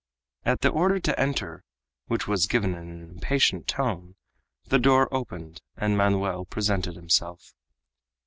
[0.45, 1.63] At the order to enter
[2.07, 4.15] which was given in an impatient tone
[4.65, 7.53] the door opened and Manoel presented himself.